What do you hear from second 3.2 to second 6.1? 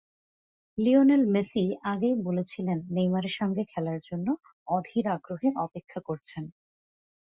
সঙ্গে খেলার জন্য অধীর আগ্রহে অপেক্ষা